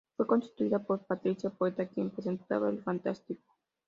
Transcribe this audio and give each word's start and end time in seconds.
Fue 0.17 0.25
sustituida 0.25 0.79
por 0.79 1.05
Patrícia 1.05 1.51
Poeta, 1.51 1.87
quien 1.87 2.09
presentaba 2.09 2.71
el 2.71 2.81
Fantástico. 2.81 3.43